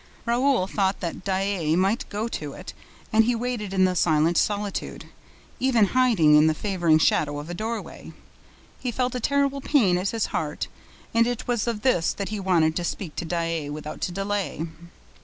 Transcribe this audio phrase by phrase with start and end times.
[0.25, 2.73] Raoul thought that Daae might go to it
[3.13, 5.05] and he waited in the silent solitude,
[5.59, 8.11] even hiding in the favoring shadow of a doorway.
[8.79, 10.67] He felt a terrible pain at his heart
[11.13, 14.65] and it was of this that he wanted to speak to Daae without delay.